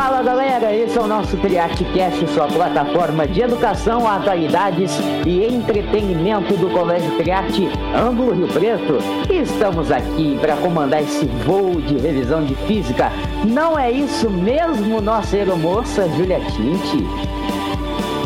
Fala 0.00 0.22
galera, 0.22 0.74
esse 0.74 0.96
é 0.96 1.00
o 1.02 1.06
nosso 1.06 1.36
TriateCast, 1.36 2.26
sua 2.28 2.46
plataforma 2.46 3.28
de 3.28 3.42
educação, 3.42 4.08
atualidades 4.08 4.98
e 5.26 5.44
entretenimento 5.44 6.56
do 6.56 6.70
Colégio 6.70 7.18
Triate 7.18 7.68
Ângulo 7.94 8.32
Rio 8.32 8.48
Preto. 8.48 8.96
Estamos 9.30 9.92
aqui 9.92 10.38
para 10.40 10.56
comandar 10.56 11.02
esse 11.02 11.26
voo 11.44 11.82
de 11.82 11.98
revisão 11.98 12.42
de 12.42 12.54
física. 12.66 13.12
Não 13.44 13.78
é 13.78 13.90
isso 13.90 14.30
mesmo, 14.30 15.02
nossa 15.02 15.36
aeromoça 15.36 16.08
Julia 16.16 16.40
Tinte? 16.46 17.06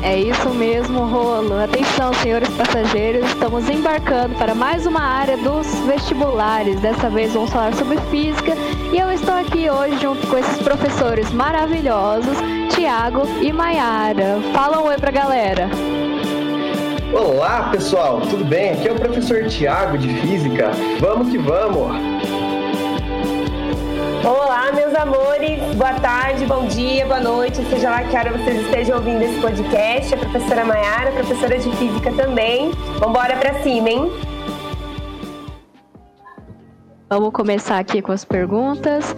É 0.04 0.18
isso 0.18 0.50
mesmo, 0.50 1.06
Rolo. 1.06 1.58
Atenção, 1.58 2.12
senhores 2.12 2.50
passageiros, 2.50 3.26
estamos 3.26 3.70
embarcando 3.70 4.34
para 4.34 4.54
mais 4.54 4.84
uma 4.84 5.00
área 5.00 5.34
dos 5.38 5.66
vestibulares. 5.86 6.78
Dessa 6.78 7.08
vez 7.08 7.32
vamos 7.32 7.50
falar 7.50 7.72
sobre 7.72 7.96
física 8.10 8.52
e 8.92 8.98
eu 8.98 9.10
estou 9.10 9.34
aqui 9.34 9.70
hoje 9.70 9.98
junto 10.02 10.26
com 10.26 10.36
esses 10.36 10.58
professores 10.58 11.32
maravilhosos, 11.32 12.36
Tiago 12.74 13.22
e 13.40 13.50
Maiara. 13.50 14.40
Fala 14.52 14.78
um 14.82 14.88
oi 14.88 14.98
pra 14.98 15.10
galera. 15.10 15.70
Olá, 17.10 17.70
pessoal, 17.70 18.20
tudo 18.20 18.44
bem? 18.44 18.72
Aqui 18.72 18.88
é 18.88 18.92
o 18.92 18.96
professor 18.96 19.46
Tiago 19.46 19.96
de 19.96 20.12
Física. 20.20 20.70
Vamos 21.00 21.30
que 21.30 21.38
vamos! 21.38 21.96
Olá, 24.22 24.70
meus 24.94 25.08
amores, 25.08 25.74
boa 25.74 25.94
tarde, 25.94 26.46
bom 26.46 26.66
dia, 26.66 27.04
boa 27.04 27.18
noite, 27.18 27.64
seja 27.64 27.90
lá 27.90 28.04
que 28.04 28.16
hora 28.16 28.30
vocês 28.30 28.60
estejam 28.60 28.96
ouvindo 28.96 29.22
esse 29.22 29.40
podcast. 29.40 30.14
A 30.14 30.18
professora 30.18 30.64
Maiara, 30.64 31.10
professora 31.10 31.58
de 31.58 31.68
Física 31.76 32.12
também. 32.12 32.70
Vamos 33.00 33.08
embora 33.08 33.36
para 33.36 33.60
cima, 33.62 33.90
hein? 33.90 34.12
Vamos 37.10 37.32
começar 37.32 37.80
aqui 37.80 38.00
com 38.00 38.12
as 38.12 38.24
perguntas. 38.24 39.12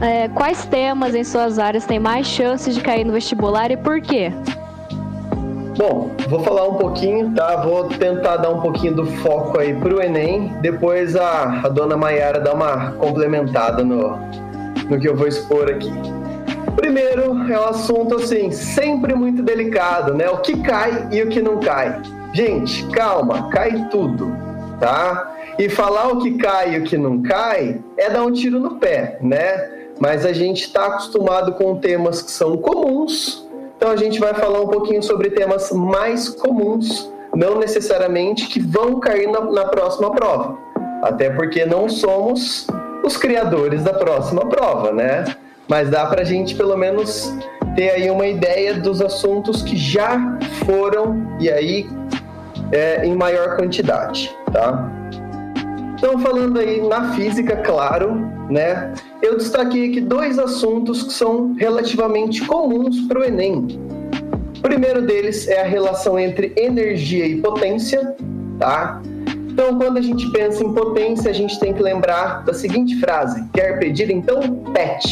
É, 0.00 0.28
quais 0.28 0.64
temas 0.66 1.12
em 1.16 1.24
suas 1.24 1.58
áreas 1.58 1.84
têm 1.86 1.98
mais 1.98 2.28
chances 2.28 2.76
de 2.76 2.80
cair 2.80 3.04
no 3.04 3.12
vestibular 3.12 3.72
e 3.72 3.76
por 3.76 4.00
quê? 4.00 4.32
Bom, 5.76 6.10
vou 6.28 6.40
falar 6.40 6.68
um 6.68 6.74
pouquinho, 6.74 7.34
tá? 7.34 7.56
Vou 7.56 7.88
tentar 7.88 8.36
dar 8.36 8.50
um 8.50 8.60
pouquinho 8.60 8.94
do 8.94 9.06
foco 9.06 9.58
aí 9.58 9.74
pro 9.74 10.00
Enem. 10.00 10.52
Depois 10.60 11.16
a, 11.16 11.62
a 11.64 11.68
dona 11.68 11.96
Maiara 11.96 12.38
dá 12.38 12.52
uma 12.52 12.92
complementada 12.92 13.82
no, 13.82 14.18
no 14.90 14.98
que 14.98 15.08
eu 15.08 15.16
vou 15.16 15.26
expor 15.26 15.70
aqui. 15.70 15.90
Primeiro, 16.76 17.22
é 17.50 17.58
um 17.58 17.68
assunto 17.68 18.16
assim, 18.16 18.50
sempre 18.50 19.14
muito 19.14 19.42
delicado, 19.42 20.14
né? 20.14 20.28
O 20.28 20.38
que 20.38 20.60
cai 20.62 21.08
e 21.10 21.22
o 21.22 21.28
que 21.28 21.40
não 21.40 21.58
cai. 21.60 22.02
Gente, 22.34 22.86
calma, 22.88 23.48
cai 23.50 23.88
tudo, 23.90 24.30
tá? 24.78 25.36
E 25.58 25.68
falar 25.68 26.08
o 26.08 26.20
que 26.20 26.36
cai 26.36 26.74
e 26.74 26.78
o 26.78 26.84
que 26.84 26.98
não 26.98 27.22
cai 27.22 27.80
é 27.96 28.10
dar 28.10 28.24
um 28.24 28.32
tiro 28.32 28.58
no 28.58 28.76
pé, 28.76 29.18
né? 29.20 29.70
Mas 29.98 30.26
a 30.26 30.32
gente 30.32 30.64
está 30.64 30.86
acostumado 30.86 31.52
com 31.52 31.76
temas 31.76 32.22
que 32.22 32.30
são 32.30 32.56
comuns 32.56 33.48
então 33.80 33.90
a 33.90 33.96
gente 33.96 34.20
vai 34.20 34.34
falar 34.34 34.60
um 34.60 34.68
pouquinho 34.68 35.02
sobre 35.02 35.30
temas 35.30 35.72
mais 35.72 36.28
comuns, 36.28 37.10
não 37.34 37.58
necessariamente 37.58 38.46
que 38.46 38.60
vão 38.60 39.00
cair 39.00 39.26
na, 39.26 39.40
na 39.40 39.64
próxima 39.64 40.10
prova. 40.10 40.58
Até 41.02 41.30
porque 41.30 41.64
não 41.64 41.88
somos 41.88 42.66
os 43.02 43.16
criadores 43.16 43.82
da 43.82 43.94
próxima 43.94 44.46
prova, 44.46 44.92
né? 44.92 45.24
Mas 45.68 45.88
dá 45.88 46.06
para 46.06 46.22
a 46.22 46.24
gente 46.24 46.54
pelo 46.54 46.76
menos 46.76 47.32
ter 47.76 47.90
aí 47.90 48.10
uma 48.10 48.26
ideia 48.26 48.74
dos 48.74 49.00
assuntos 49.00 49.62
que 49.62 49.76
já 49.76 50.38
foram 50.66 51.36
e 51.38 51.50
aí 51.50 51.88
é, 52.72 53.06
em 53.06 53.14
maior 53.14 53.56
quantidade, 53.56 54.34
tá? 54.52 54.90
Então, 55.94 56.18
falando 56.18 56.58
aí 56.58 56.80
na 56.80 57.12
física, 57.12 57.56
claro, 57.58 58.14
né? 58.48 58.92
Eu 59.20 59.36
destaquei 59.36 59.90
aqui 59.90 60.00
dois 60.00 60.38
assuntos 60.38 61.02
que 61.02 61.12
são 61.12 61.54
relativamente 61.58 62.44
comuns 62.46 63.00
para 63.02 63.20
o 63.20 63.24
Enem. 63.24 63.78
O 64.58 64.62
primeiro 64.62 65.02
deles 65.02 65.46
é 65.46 65.60
a 65.60 65.64
relação 65.64 66.18
entre 66.18 66.52
energia 66.56 67.26
e 67.26 67.36
potência, 67.36 68.16
tá? 68.58 69.00
Então, 69.50 69.78
quando 69.78 69.98
a 69.98 70.02
gente 70.02 70.30
pensa 70.30 70.64
em 70.64 70.72
potência, 70.72 71.30
a 71.30 71.34
gente 71.34 71.58
tem 71.58 71.72
que 71.72 71.82
lembrar 71.82 72.44
da 72.44 72.54
seguinte 72.54 72.98
frase: 73.00 73.44
quer 73.52 73.78
pedir? 73.78 74.10
Então, 74.10 74.40
PET. 74.72 75.08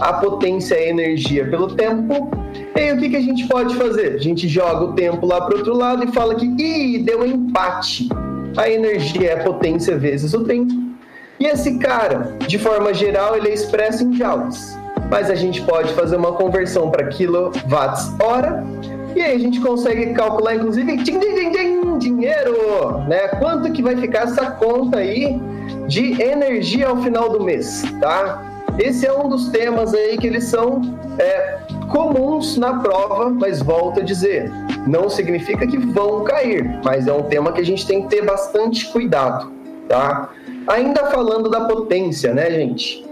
A 0.00 0.12
potência 0.12 0.76
é 0.76 0.90
energia 0.90 1.44
pelo 1.48 1.74
tempo. 1.74 2.30
E 2.76 2.80
aí, 2.80 2.92
o 2.92 2.98
que, 2.98 3.08
que 3.08 3.16
a 3.16 3.20
gente 3.20 3.48
pode 3.48 3.74
fazer? 3.74 4.14
A 4.14 4.18
gente 4.18 4.46
joga 4.46 4.84
o 4.84 4.92
tempo 4.92 5.26
lá 5.26 5.40
para 5.40 5.56
outro 5.56 5.76
lado 5.76 6.04
e 6.04 6.12
fala 6.12 6.36
que, 6.36 6.46
ih, 6.46 7.02
deu 7.02 7.22
um 7.22 7.26
empate 7.26 8.08
a 8.58 8.68
energia 8.68 9.30
é 9.30 9.40
a 9.40 9.44
potência 9.44 9.96
vezes 9.96 10.34
o 10.34 10.44
tempo. 10.44 10.72
E 11.38 11.46
esse 11.46 11.78
cara, 11.78 12.36
de 12.46 12.58
forma 12.58 12.92
geral, 12.92 13.36
ele 13.36 13.48
é 13.48 13.54
expresso 13.54 14.04
em 14.04 14.14
joules. 14.14 14.76
Mas 15.10 15.30
a 15.30 15.34
gente 15.34 15.62
pode 15.62 15.92
fazer 15.94 16.16
uma 16.16 16.32
conversão 16.32 16.90
para 16.90 17.06
quilowatts 17.06 18.12
hora 18.20 18.64
e 19.14 19.22
aí 19.22 19.36
a 19.36 19.38
gente 19.38 19.60
consegue 19.60 20.12
calcular, 20.12 20.56
inclusive, 20.56 20.96
din, 20.98 21.18
din, 21.18 21.50
din, 21.98 22.16
dinheiro, 22.16 22.98
né? 23.06 23.28
Quanto 23.28 23.72
que 23.72 23.82
vai 23.82 23.96
ficar 23.96 24.24
essa 24.24 24.50
conta 24.52 24.98
aí 24.98 25.38
de 25.86 26.20
energia 26.22 26.88
ao 26.88 27.02
final 27.02 27.30
do 27.30 27.42
mês, 27.42 27.82
tá? 28.00 28.42
Esse 28.78 29.06
é 29.06 29.12
um 29.12 29.28
dos 29.28 29.48
temas 29.48 29.92
aí 29.92 30.16
que 30.16 30.26
eles 30.26 30.44
são 30.44 30.80
é, 31.18 31.58
comuns 31.90 32.56
na 32.56 32.78
prova, 32.78 33.28
mas 33.28 33.60
volto 33.60 34.00
a 34.00 34.02
dizer, 34.02 34.50
não 34.86 35.10
significa 35.10 35.66
que 35.66 35.76
vão 35.76 36.22
cair, 36.22 36.78
mas 36.84 37.08
é 37.08 37.12
um 37.12 37.24
tema 37.24 37.52
que 37.52 37.60
a 37.60 37.64
gente 37.64 37.86
tem 37.86 38.02
que 38.02 38.08
ter 38.08 38.24
bastante 38.24 38.86
cuidado, 38.86 39.50
tá? 39.88 40.30
Ainda 40.68 41.06
falando 41.06 41.50
da 41.50 41.62
potência, 41.62 42.32
né, 42.32 42.50
gente? 42.50 43.04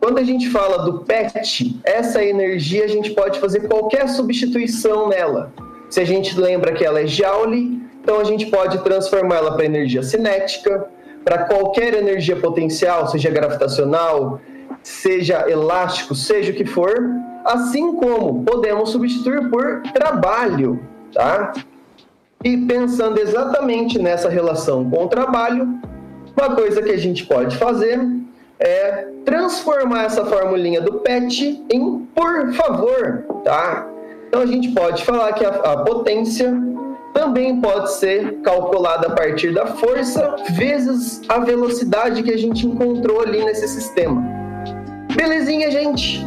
Quando 0.00 0.18
a 0.18 0.22
gente 0.22 0.48
fala 0.48 0.84
do 0.84 1.00
PET, 1.00 1.78
essa 1.84 2.24
energia 2.24 2.84
a 2.84 2.88
gente 2.88 3.10
pode 3.10 3.38
fazer 3.38 3.68
qualquer 3.68 4.08
substituição 4.08 5.08
nela. 5.08 5.52
Se 5.90 6.00
a 6.00 6.04
gente 6.04 6.38
lembra 6.38 6.72
que 6.72 6.84
ela 6.84 7.00
é 7.00 7.06
Joule, 7.06 7.82
então 8.10 8.20
a 8.20 8.24
gente 8.24 8.46
pode 8.46 8.76
transformá-la 8.78 9.52
para 9.52 9.64
energia 9.64 10.02
cinética, 10.02 10.88
para 11.24 11.44
qualquer 11.44 11.94
energia 11.94 12.34
potencial, 12.34 13.06
seja 13.06 13.30
gravitacional, 13.30 14.40
seja 14.82 15.48
elástico, 15.48 16.12
seja 16.12 16.50
o 16.50 16.54
que 16.56 16.64
for, 16.64 16.92
assim 17.44 17.94
como 17.94 18.42
podemos 18.42 18.90
substituir 18.90 19.48
por 19.48 19.82
trabalho 19.92 20.80
tá? 21.12 21.52
E 22.42 22.56
pensando 22.56 23.20
exatamente 23.20 23.96
nessa 23.96 24.28
relação 24.28 24.90
com 24.90 25.04
o 25.04 25.08
trabalho, 25.08 25.78
uma 26.36 26.56
coisa 26.56 26.82
que 26.82 26.90
a 26.90 26.98
gente 26.98 27.24
pode 27.26 27.56
fazer 27.58 28.00
é 28.58 29.06
transformar 29.24 30.04
essa 30.04 30.24
formulinha 30.24 30.80
do 30.80 30.94
PET 30.94 31.64
em 31.70 31.98
por 32.12 32.52
favor, 32.54 33.24
tá? 33.44 33.86
Então 34.26 34.42
a 34.42 34.46
gente 34.46 34.70
pode 34.70 35.04
falar 35.04 35.32
que 35.32 35.44
a, 35.44 35.50
a 35.50 35.76
potência 35.84 36.52
também 37.12 37.60
pode 37.60 37.92
ser 37.94 38.40
calculada 38.42 39.08
a 39.08 39.10
partir 39.10 39.52
da 39.52 39.66
força 39.66 40.36
vezes 40.50 41.22
a 41.28 41.38
velocidade 41.38 42.22
que 42.22 42.30
a 42.30 42.38
gente 42.38 42.66
encontrou 42.66 43.20
ali 43.20 43.44
nesse 43.44 43.66
sistema. 43.68 44.22
Belezinha, 45.14 45.70
gente? 45.70 46.24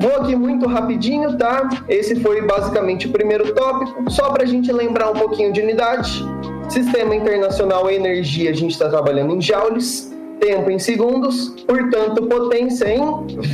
Vou 0.00 0.16
aqui 0.16 0.34
muito 0.34 0.66
rapidinho, 0.66 1.36
tá? 1.36 1.68
Esse 1.88 2.16
foi 2.20 2.40
basicamente 2.42 3.06
o 3.06 3.10
primeiro 3.10 3.52
tópico, 3.54 4.10
só 4.10 4.30
para 4.30 4.44
a 4.44 4.46
gente 4.46 4.72
lembrar 4.72 5.10
um 5.10 5.14
pouquinho 5.14 5.52
de 5.52 5.60
unidade. 5.60 6.24
Sistema 6.68 7.14
Internacional 7.14 7.90
Energia, 7.90 8.50
a 8.50 8.54
gente 8.54 8.70
está 8.70 8.88
trabalhando 8.88 9.34
em 9.34 9.42
joules, 9.42 10.14
tempo 10.38 10.70
em 10.70 10.78
segundos, 10.78 11.50
portanto, 11.66 12.22
potência 12.26 12.88
em 12.88 13.00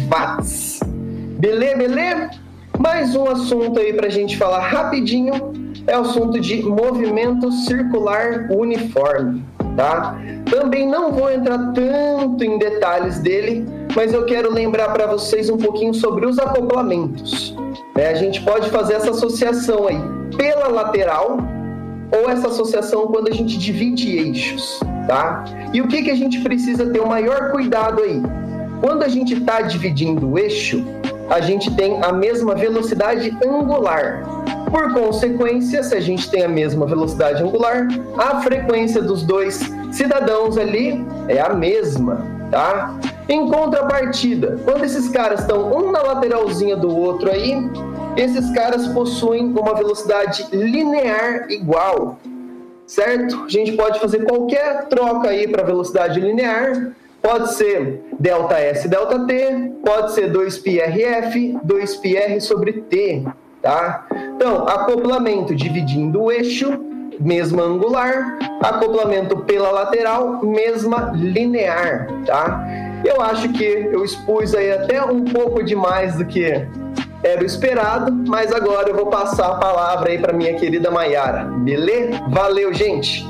watts. 0.08 0.80
Beleza, 1.38 1.76
beleza? 1.76 2.30
Mais 2.78 3.16
um 3.16 3.26
assunto 3.26 3.80
aí 3.80 3.92
para 3.92 4.06
a 4.06 4.10
gente 4.10 4.36
falar 4.36 4.60
rapidinho 4.60 5.65
é 5.86 5.96
o 5.96 6.00
assunto 6.00 6.40
de 6.40 6.62
movimento 6.62 7.50
circular 7.52 8.48
uniforme, 8.50 9.44
tá? 9.76 10.18
Também 10.50 10.86
não 10.88 11.12
vou 11.12 11.30
entrar 11.30 11.72
tanto 11.72 12.42
em 12.42 12.58
detalhes 12.58 13.18
dele, 13.20 13.64
mas 13.94 14.12
eu 14.12 14.24
quero 14.24 14.52
lembrar 14.52 14.92
para 14.92 15.06
vocês 15.06 15.48
um 15.48 15.56
pouquinho 15.56 15.94
sobre 15.94 16.26
os 16.26 16.38
acoplamentos. 16.38 17.54
Né? 17.94 18.08
A 18.08 18.14
gente 18.14 18.42
pode 18.42 18.68
fazer 18.70 18.94
essa 18.94 19.10
associação 19.10 19.86
aí 19.86 19.98
pela 20.36 20.68
lateral 20.68 21.38
ou 22.12 22.30
essa 22.30 22.48
associação 22.48 23.06
quando 23.08 23.28
a 23.28 23.32
gente 23.32 23.58
divide 23.58 24.16
eixos, 24.16 24.80
tá? 25.06 25.44
E 25.72 25.80
o 25.80 25.88
que, 25.88 26.02
que 26.02 26.10
a 26.10 26.16
gente 26.16 26.40
precisa 26.40 26.86
ter 26.86 27.00
o 27.00 27.08
maior 27.08 27.50
cuidado 27.50 28.02
aí? 28.02 28.22
Quando 28.80 29.02
a 29.02 29.08
gente 29.08 29.34
está 29.34 29.62
dividindo 29.62 30.30
o 30.30 30.38
eixo, 30.38 30.84
a 31.28 31.40
gente 31.40 31.74
tem 31.74 32.02
a 32.02 32.12
mesma 32.12 32.54
velocidade 32.54 33.36
angular. 33.44 34.22
Por 34.70 34.92
consequência, 34.92 35.82
se 35.82 35.94
a 35.94 36.00
gente 36.00 36.28
tem 36.30 36.42
a 36.42 36.48
mesma 36.48 36.86
velocidade 36.86 37.42
angular, 37.42 37.88
a 38.18 38.40
frequência 38.42 39.00
dos 39.00 39.22
dois 39.22 39.60
cidadãos 39.92 40.58
ali 40.58 41.04
é 41.28 41.40
a 41.40 41.54
mesma, 41.54 42.26
tá? 42.50 42.98
Em 43.28 43.48
contrapartida, 43.48 44.58
quando 44.64 44.84
esses 44.84 45.08
caras 45.08 45.40
estão 45.40 45.72
um 45.72 45.90
na 45.90 46.02
lateralzinha 46.02 46.76
do 46.76 46.94
outro 46.94 47.30
aí, 47.30 47.54
esses 48.16 48.50
caras 48.52 48.86
possuem 48.88 49.46
uma 49.46 49.74
velocidade 49.74 50.46
linear 50.52 51.46
igual, 51.50 52.18
certo? 52.86 53.44
A 53.44 53.48
gente 53.48 53.72
pode 53.72 54.00
fazer 54.00 54.24
qualquer 54.24 54.86
troca 54.86 55.28
aí 55.28 55.46
para 55.48 55.62
velocidade 55.62 56.20
linear, 56.20 56.92
Pode 57.22 57.54
ser 57.54 58.04
delta 58.20 58.56
S, 58.60 58.86
delta 58.86 59.26
T, 59.26 59.72
pode 59.84 60.12
ser 60.12 60.32
2πRF, 60.32 61.60
2πR 61.66 62.40
sobre 62.40 62.74
T, 62.74 63.24
tá? 63.66 64.06
Então, 64.36 64.68
acoplamento 64.68 65.52
dividindo 65.52 66.22
o 66.22 66.30
eixo, 66.30 66.78
mesma 67.18 67.64
angular, 67.64 68.38
acoplamento 68.62 69.38
pela 69.38 69.72
lateral, 69.72 70.40
mesma 70.44 71.10
linear, 71.12 72.06
tá? 72.24 72.64
Eu 73.04 73.20
acho 73.20 73.48
que 73.48 73.64
eu 73.64 74.04
expus 74.04 74.54
aí 74.54 74.70
até 74.70 75.04
um 75.04 75.24
pouco 75.24 75.64
demais 75.64 76.14
do 76.14 76.24
que 76.24 76.64
era 77.24 77.42
o 77.42 77.44
esperado, 77.44 78.12
mas 78.28 78.52
agora 78.52 78.88
eu 78.88 78.94
vou 78.94 79.06
passar 79.06 79.48
a 79.48 79.54
palavra 79.56 80.10
aí 80.10 80.18
para 80.18 80.32
minha 80.32 80.54
querida 80.54 80.88
Maiara. 80.88 81.42
Beleza? 81.44 82.20
Valeu, 82.28 82.72
gente! 82.72 83.26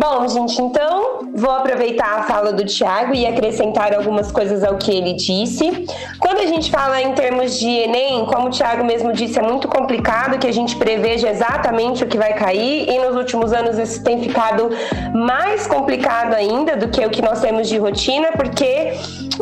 Bom, 0.00 0.28
gente, 0.28 0.62
então 0.62 1.28
vou 1.34 1.50
aproveitar 1.50 2.20
a 2.20 2.22
fala 2.22 2.52
do 2.52 2.64
Tiago 2.64 3.16
e 3.16 3.26
acrescentar 3.26 3.92
algumas 3.92 4.30
coisas 4.30 4.62
ao 4.62 4.76
que 4.76 4.92
ele 4.92 5.14
disse. 5.14 5.86
Quando 6.20 6.38
a 6.38 6.46
gente 6.46 6.70
fala 6.70 7.02
em 7.02 7.14
termos 7.14 7.58
de 7.58 7.68
Enem, 7.68 8.24
como 8.26 8.46
o 8.46 8.50
Tiago 8.50 8.84
mesmo 8.84 9.12
disse, 9.12 9.40
é 9.40 9.42
muito 9.42 9.66
complicado 9.66 10.38
que 10.38 10.46
a 10.46 10.52
gente 10.52 10.76
preveja 10.76 11.28
exatamente 11.28 12.04
o 12.04 12.06
que 12.06 12.16
vai 12.16 12.32
cair, 12.34 12.88
e 12.88 12.96
nos 13.00 13.16
últimos 13.16 13.52
anos 13.52 13.76
isso 13.76 14.00
tem 14.04 14.22
ficado 14.22 14.70
mais 15.12 15.66
complicado 15.66 16.32
ainda 16.32 16.76
do 16.76 16.86
que 16.90 17.04
o 17.04 17.10
que 17.10 17.20
nós 17.20 17.40
temos 17.40 17.68
de 17.68 17.76
rotina, 17.76 18.28
porque 18.36 18.92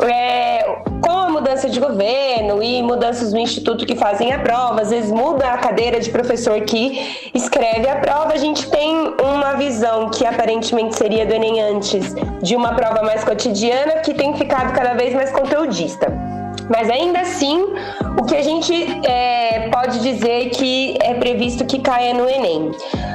é, 0.01 0.81
com 0.99 1.26
mudança 1.37 1.69
de 1.69 1.79
governo 1.79 2.63
e 2.63 2.81
mudanças 2.81 3.31
no 3.31 3.37
instituto 3.37 3.85
que 3.85 3.95
fazem 3.95 4.33
a 4.33 4.39
prova, 4.39 4.81
às 4.81 4.89
vezes 4.89 5.11
muda 5.11 5.45
a 5.45 5.57
cadeira 5.59 5.99
de 5.99 6.09
professor 6.09 6.59
que 6.61 7.29
escreve 7.31 7.87
a 7.87 7.97
prova, 7.97 8.33
a 8.33 8.37
gente 8.37 8.67
tem 8.71 9.13
uma 9.21 9.53
visão 9.53 10.09
que 10.09 10.25
aparentemente 10.25 10.95
seria 10.95 11.27
do 11.27 11.33
Enem 11.33 11.61
antes, 11.61 12.15
de 12.41 12.55
uma 12.55 12.73
prova 12.73 13.03
mais 13.03 13.23
cotidiana, 13.23 13.97
que 13.97 14.15
tem 14.15 14.35
ficado 14.35 14.73
cada 14.73 14.95
vez 14.95 15.13
mais 15.13 15.31
conteudista. 15.31 16.07
Mas 16.69 16.89
ainda 16.89 17.21
assim, 17.21 17.65
o 18.19 18.25
que 18.25 18.35
a 18.35 18.41
gente 18.41 18.73
é, 19.05 19.69
pode 19.69 19.99
dizer 19.99 20.49
que 20.49 20.97
é 21.01 21.13
previsto 21.13 21.65
que 21.65 21.79
caia 21.79 22.13
no 22.13 22.27
Enem. 22.27 22.71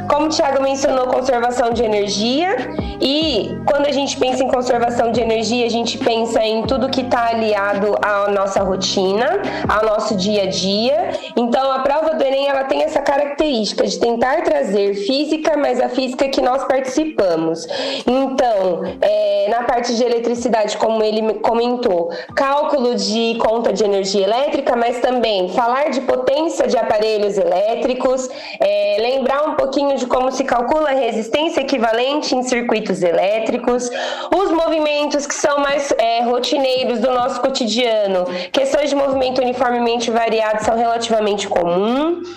Como 0.09 0.27
o 0.27 0.29
Thiago 0.29 0.63
mencionou, 0.63 1.07
conservação 1.07 1.71
de 1.71 1.83
energia. 1.83 2.57
E 3.01 3.57
quando 3.67 3.87
a 3.87 3.93
gente 3.93 4.17
pensa 4.17 4.45
em 4.45 4.49
conservação 4.49 5.11
de 5.11 5.21
energia, 5.21 5.67
a 5.67 5.69
gente 5.69 5.99
pensa 5.99 6.45
em 6.45 6.63
tudo 6.63 6.89
que 6.89 7.01
está 7.01 7.31
aliado 7.31 7.97
à 8.01 8.31
nossa 8.31 8.63
rotina, 8.63 9.43
ao 9.69 9.85
nosso 9.85 10.15
dia 10.17 10.45
a 10.45 10.47
dia. 10.47 11.11
Então, 11.37 11.73
a 11.73 11.81
prova 11.81 12.15
do 12.15 12.23
Enem 12.23 12.49
ela 12.49 12.65
tem 12.65 12.83
essa 12.83 13.01
característica 13.01 13.87
de 13.87 13.99
tentar 13.99 14.43
trazer 14.43 14.95
física, 14.95 15.57
mas 15.57 15.81
a 15.81 15.89
física 15.89 16.29
que 16.29 16.41
nós 16.41 16.65
participamos. 16.65 17.67
Então, 18.07 18.83
é, 19.01 19.47
na 19.49 19.63
parte 19.65 19.95
de 19.95 20.05
eletricidade, 20.05 20.77
como 20.77 21.03
ele 21.03 21.35
comentou, 21.35 22.11
cálculo 22.35 22.95
de 22.95 23.37
conta 23.39 23.73
de 23.73 23.85
energia 23.85 24.25
elétrica, 24.25 24.77
mas 24.77 24.99
também 25.01 25.49
falar 25.51 25.91
de 25.91 26.01
potência 26.03 26.67
de 26.67 26.77
aparelhos 26.77 27.39
elétricos, 27.39 28.29
é, 28.61 28.97
lembrar 29.01 29.49
um 29.49 29.55
pouquinho 29.55 29.97
de 29.97 30.07
como 30.07 30.31
se 30.31 30.45
calcula 30.45 30.91
a 30.91 30.95
resistência 30.95 31.61
equivalente 31.61 32.35
em 32.35 32.43
circuitos 32.43 33.03
elétricos, 33.03 33.91
os 34.35 34.51
movimentos 34.51 35.27
que 35.27 35.35
são 35.35 35.59
mais 35.59 35.93
é, 35.99 36.23
rotineiros 36.23 37.01
do 37.01 37.11
nosso 37.11 37.41
cotidiano, 37.41 38.25
questões 38.53 38.91
de 38.91 38.97
movimento 38.97 39.41
uniformemente 39.41 40.11
variado 40.11 40.65
são 40.65 40.77
relativamente 40.77 41.22
comuns. 41.49 42.29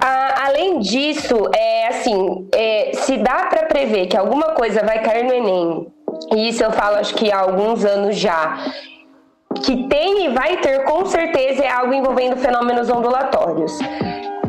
Ah, 0.00 0.46
além 0.46 0.78
disso, 0.78 1.34
é 1.54 1.88
assim, 1.88 2.48
é, 2.52 2.90
se 2.94 3.16
dá 3.16 3.46
para 3.46 3.66
prever 3.66 4.06
que 4.06 4.16
alguma 4.16 4.48
coisa 4.54 4.84
vai 4.84 5.02
cair 5.02 5.24
no 5.24 5.32
Enem, 5.32 5.86
e 6.34 6.48
isso 6.48 6.62
eu 6.62 6.70
falo 6.70 6.96
acho 6.96 7.14
que 7.14 7.32
há 7.32 7.40
alguns 7.40 7.84
anos 7.84 8.16
já, 8.16 8.58
que 9.64 9.88
tem 9.88 10.26
e 10.26 10.28
vai 10.28 10.58
ter 10.58 10.84
com 10.84 11.04
certeza 11.06 11.64
é 11.64 11.70
algo 11.70 11.94
envolvendo 11.94 12.36
fenômenos 12.36 12.90
ondulatórios. 12.90 13.78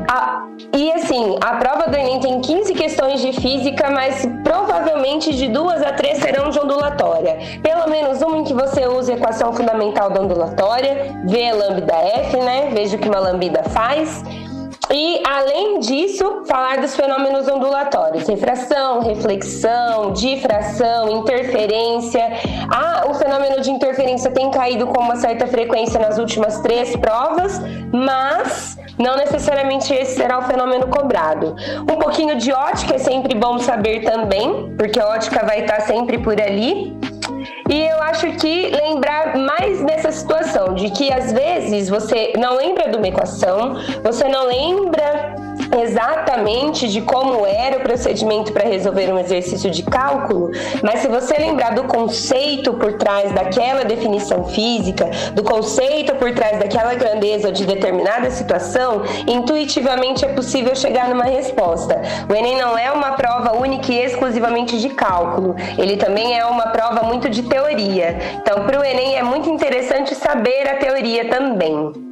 A, 0.09 0.46
e 0.77 0.91
assim, 0.91 1.37
a 1.41 1.55
prova 1.55 1.89
do 1.89 1.97
Enem 1.97 2.19
tem 2.19 2.39
15 2.39 2.71
questões 2.75 3.19
de 3.19 3.33
física, 3.33 3.89
mas 3.89 4.23
provavelmente 4.43 5.35
de 5.35 5.47
duas 5.47 5.81
a 5.81 5.91
três 5.91 6.19
serão 6.19 6.51
de 6.51 6.59
ondulatória. 6.59 7.39
Pelo 7.63 7.89
menos 7.89 8.21
uma 8.21 8.37
em 8.37 8.43
que 8.43 8.53
você 8.53 8.87
use 8.87 9.11
a 9.11 9.15
equação 9.15 9.51
fundamental 9.53 10.11
da 10.11 10.21
ondulatória, 10.21 11.19
V 11.25 11.51
lambda 11.51 11.95
F, 11.95 12.37
né? 12.37 12.69
Veja 12.71 12.95
o 12.95 12.99
que 12.99 13.09
uma 13.09 13.17
lambda 13.17 13.63
faz. 13.63 14.23
E, 14.91 15.21
além 15.27 15.79
disso, 15.79 16.43
falar 16.47 16.77
dos 16.77 16.95
fenômenos 16.95 17.47
ondulatórios: 17.47 18.27
refração, 18.27 19.01
reflexão, 19.01 20.13
difração, 20.13 21.09
interferência. 21.09 22.21
Ah, 22.71 23.07
o 23.09 23.15
fenômeno 23.15 23.61
de 23.61 23.71
interferência 23.71 24.29
tem 24.29 24.51
caído 24.51 24.85
com 24.85 25.01
uma 25.01 25.15
certa 25.15 25.47
frequência 25.47 25.99
nas 25.99 26.19
últimas 26.19 26.59
três 26.59 26.95
provas, 26.95 27.59
mas 27.91 28.77
não 28.97 29.15
necessariamente 29.15 29.93
esse 29.93 30.15
será 30.15 30.39
o 30.39 30.43
fenômeno 30.43 30.87
cobrado. 30.87 31.55
Um 31.81 31.97
pouquinho 31.97 32.35
de 32.35 32.51
ótica 32.51 32.95
é 32.95 32.97
sempre 32.97 33.35
bom 33.35 33.59
saber 33.59 34.01
também, 34.01 34.73
porque 34.77 34.99
a 34.99 35.07
ótica 35.07 35.45
vai 35.45 35.61
estar 35.61 35.81
sempre 35.81 36.17
por 36.17 36.39
ali. 36.39 36.97
E 37.69 37.85
eu 37.87 38.01
acho 38.03 38.31
que 38.33 38.69
lembrar 38.69 39.35
mais 39.37 39.81
nessa 39.81 40.11
situação 40.11 40.73
de 40.73 40.89
que 40.89 41.11
às 41.11 41.31
vezes 41.31 41.89
você 41.89 42.33
não 42.37 42.55
lembra 42.55 42.89
de 42.89 42.97
uma 42.97 43.07
equação, 43.07 43.75
você 44.03 44.27
não 44.27 44.47
lembra 44.47 45.35
exatamente 45.75 46.87
de 46.87 47.01
como 47.01 47.45
era 47.45 47.77
o 47.77 47.81
procedimento 47.81 48.51
para 48.51 48.67
resolver 48.67 49.11
um 49.11 49.19
exercício 49.19 49.69
de 49.69 49.83
cálculo, 49.83 50.51
mas 50.83 50.99
se 50.99 51.07
você 51.07 51.35
lembrar 51.37 51.73
do 51.73 51.83
conceito 51.83 52.73
por 52.73 52.93
trás 52.93 53.31
daquela 53.31 53.83
definição 53.83 54.45
física, 54.45 55.09
do 55.33 55.43
conceito 55.43 56.15
por 56.15 56.33
trás 56.33 56.59
daquela 56.59 56.93
grandeza 56.95 57.51
de 57.51 57.65
determinada 57.65 58.29
situação, 58.31 59.03
intuitivamente 59.27 60.25
é 60.25 60.29
possível 60.29 60.75
chegar 60.75 61.09
numa 61.09 61.25
resposta. 61.25 62.01
O 62.29 62.33
Enem 62.33 62.57
não 62.57 62.77
é 62.77 62.91
uma 62.91 63.11
prova 63.11 63.57
única 63.57 63.91
e 63.91 64.03
exclusivamente 64.03 64.79
de 64.79 64.89
cálculo, 64.89 65.55
ele 65.77 65.97
também 65.97 66.37
é 66.37 66.45
uma 66.45 66.67
prova 66.67 67.03
muito 67.03 67.29
de 67.29 67.43
teoria. 67.43 68.17
Então, 68.41 68.65
para 68.65 68.79
o 68.79 68.83
Enem 68.83 69.15
é 69.15 69.23
muito 69.23 69.49
interessante 69.49 70.15
saber 70.15 70.67
a 70.67 70.75
teoria 70.75 71.29
também. 71.29 72.06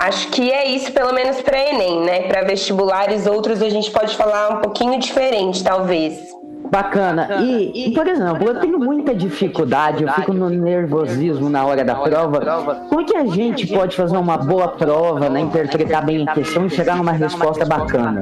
Acho 0.00 0.28
que 0.28 0.50
é 0.52 0.68
isso, 0.68 0.92
pelo 0.92 1.12
menos 1.12 1.40
para 1.40 1.58
Enem, 1.58 2.04
né? 2.04 2.22
Para 2.22 2.42
vestibulares 2.42 3.26
outros 3.26 3.60
a 3.60 3.68
gente 3.68 3.90
pode 3.90 4.16
falar 4.16 4.50
um 4.50 4.60
pouquinho 4.60 4.98
diferente, 5.00 5.62
talvez. 5.64 6.28
Bacana. 6.70 7.42
E, 7.42 7.92
por 7.94 8.06
exemplo, 8.06 8.46
eu 8.46 8.60
tenho 8.60 8.78
muita 8.78 9.14
dificuldade, 9.14 10.04
eu 10.04 10.12
fico 10.12 10.32
no 10.32 10.50
nervosismo 10.50 11.48
na 11.48 11.64
hora 11.64 11.84
da 11.84 11.94
prova. 11.96 12.40
Como 12.88 13.00
é 13.00 13.04
que 13.04 13.16
a 13.16 13.26
gente 13.26 13.66
pode 13.66 13.96
fazer 13.96 14.16
uma 14.16 14.36
boa 14.36 14.68
prova, 14.68 15.28
né? 15.28 15.40
Interpretar 15.40 16.04
bem 16.04 16.28
a 16.28 16.32
questão 16.32 16.66
e 16.66 16.70
chegar 16.70 16.96
numa 16.96 17.12
resposta 17.12 17.64
bacana? 17.64 18.20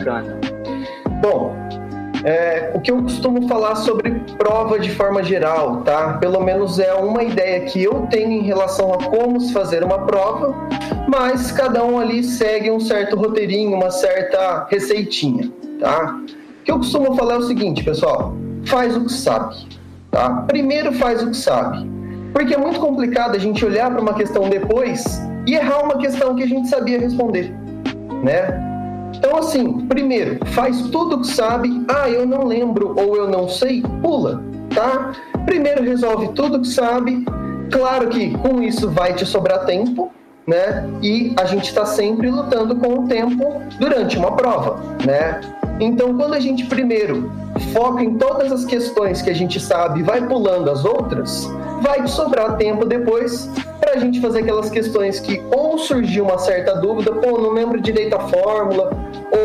Bom, 1.21 1.55
é, 2.25 2.56
que 2.87 2.93
eu 2.93 3.03
costumo 3.03 3.49
falar 3.49 3.75
sobre 3.75 4.13
prova 4.39 4.79
de 4.79 4.93
forma 4.93 5.21
geral, 5.21 5.79
tá? 5.79 6.19
Pelo 6.19 6.41
menos 6.41 6.79
é 6.79 6.95
uma 6.95 7.25
ideia 7.25 7.63
que 7.63 7.83
eu 7.83 8.07
tenho 8.09 8.31
em 8.31 8.43
relação 8.43 8.95
a 8.95 8.99
como 8.99 9.41
se 9.41 9.53
fazer 9.53 9.83
uma 9.83 10.07
prova, 10.07 10.55
mas 11.09 11.51
cada 11.51 11.85
um 11.85 11.99
ali 11.99 12.23
segue 12.23 12.71
um 12.71 12.79
certo 12.79 13.17
roteirinho, 13.17 13.77
uma 13.77 13.91
certa 13.91 14.69
receitinha, 14.71 15.51
tá? 15.81 16.17
O 16.61 16.65
que 16.65 16.71
eu 16.71 16.77
costumo 16.77 17.17
falar 17.17 17.35
é 17.35 17.39
o 17.39 17.43
seguinte, 17.43 17.83
pessoal: 17.83 18.37
faz 18.67 18.97
o 18.97 19.05
que 19.05 19.13
sabe, 19.13 19.67
tá? 20.13 20.45
Primeiro 20.47 20.93
faz 20.93 21.25
o 21.25 21.31
que 21.31 21.37
sabe. 21.37 21.91
Porque 22.33 22.55
é 22.55 22.59
muito 22.59 22.79
complicado 22.79 23.35
a 23.35 23.39
gente 23.41 23.65
olhar 23.65 23.91
para 23.91 24.01
uma 24.01 24.15
questão 24.15 24.49
depois 24.49 25.21
e 25.45 25.57
errar 25.57 25.83
uma 25.83 25.99
questão 25.99 26.37
que 26.37 26.45
a 26.45 26.47
gente 26.47 26.69
sabia 26.69 27.01
responder, 27.01 27.53
né? 28.23 28.66
Então, 29.17 29.39
assim, 29.39 29.87
primeiro, 29.87 30.39
faz 30.47 30.81
tudo 30.83 31.21
que 31.21 31.27
sabe. 31.27 31.85
Ah, 31.89 32.09
eu 32.09 32.27
não 32.27 32.45
lembro 32.45 32.95
ou 32.99 33.17
eu 33.17 33.29
não 33.29 33.49
sei, 33.49 33.83
pula, 34.03 34.43
tá? 34.75 35.13
Primeiro, 35.45 35.83
resolve 35.83 36.29
tudo 36.29 36.61
que 36.61 36.69
sabe. 36.69 37.25
Claro 37.71 38.09
que 38.09 38.37
com 38.39 38.63
isso 38.63 38.91
vai 38.91 39.15
te 39.15 39.27
sobrar 39.27 39.65
tempo, 39.65 40.13
né? 40.47 40.89
E 41.03 41.35
a 41.37 41.45
gente 41.45 41.65
está 41.65 41.85
sempre 41.85 42.31
lutando 42.31 42.77
com 42.77 43.01
o 43.01 43.09
tempo 43.09 43.61
durante 43.79 44.17
uma 44.17 44.33
prova, 44.33 44.81
né? 45.05 45.41
Então, 45.81 46.17
quando 46.17 46.35
a 46.35 46.41
gente 46.41 46.65
primeiro 46.67 47.31
foca 47.73 48.03
em 48.03 48.17
todas 48.17 48.53
as 48.53 48.65
questões 48.65 49.21
que 49.21 49.31
a 49.31 49.35
gente 49.35 49.59
sabe 49.61 50.01
e 50.01 50.03
vai 50.03 50.27
pulando 50.27 50.71
as 50.71 50.85
outras, 50.85 51.49
vai 51.83 52.07
sobrar 52.07 52.57
tempo 52.57 52.85
depois 52.85 53.51
para 53.81 53.93
a 53.93 53.99
gente 53.99 54.21
fazer 54.21 54.41
aquelas 54.41 54.71
questões 54.71 55.21
que 55.21 55.43
ou 55.55 55.79
surgiu 55.79 56.25
uma 56.25 56.39
certa 56.39 56.75
dúvida, 56.77 57.13
pô, 57.13 57.39
não 57.39 57.51
lembro 57.51 57.81
direito 57.81 58.15
a 58.15 58.21
fórmula, 58.21 58.91